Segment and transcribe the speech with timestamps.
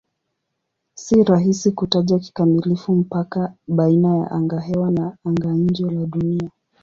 [0.95, 6.49] Si rahisi kutaja kikamilifu mpaka baina ya angahewa na anga-nje la Dunia.